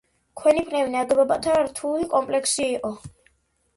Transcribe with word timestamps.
ქვენიფნევი 0.41 0.93
ნაგებობათა 0.95 1.55
რთული 1.67 2.09
კომპლექსი 2.17 2.67
იყო. 2.71 2.95